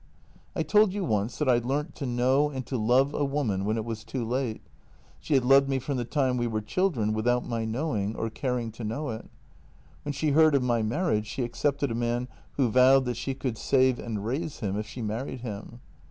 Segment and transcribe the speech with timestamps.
[0.55, 3.77] "I told you once that I learnt to know and to love a woman when
[3.77, 4.63] it was too late.
[5.19, 8.71] She had loved me from the time we were children without my knowing, or caring
[8.71, 9.29] to know it.
[10.03, 13.59] When she heard of my marriage she accepted a man who vowed that she could
[13.59, 15.81] save and raise him if she married him.